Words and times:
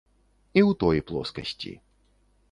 І 0.57 0.59
ў 0.61 0.77
той 0.81 1.01
плоскасці. 1.11 1.73